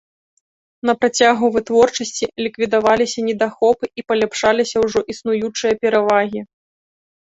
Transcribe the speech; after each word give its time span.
На 0.89 0.95
працягу 1.03 1.45
вытворчасці 1.57 2.25
ліквідаваліся 2.45 3.27
недахопы 3.29 3.85
і 3.99 4.09
паляпшаліся 4.11 4.77
ўжо 4.89 4.99
існуючыя 5.17 5.73
перавагі. 5.87 6.41